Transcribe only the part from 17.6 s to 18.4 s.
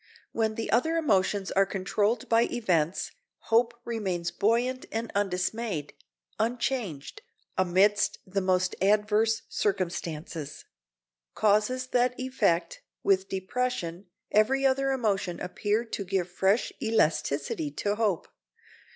to hope.